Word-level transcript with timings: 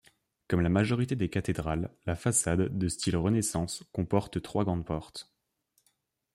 Comme 0.47 0.61
la 0.61 0.69
majorité 0.69 1.15
des 1.15 1.29
cathédrales, 1.29 1.95
la 2.07 2.15
façade, 2.15 2.75
de 2.75 2.87
style 2.87 3.15
Renaissance, 3.17 3.83
comporte 3.93 4.41
trois 4.41 4.63
grandes 4.63 4.83
portes. 4.83 5.31